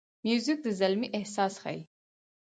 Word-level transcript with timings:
موزیک 0.25 0.59
د 0.63 0.67
زلمي 0.79 1.07
احساس 1.17 1.53
ښيي. 1.61 1.81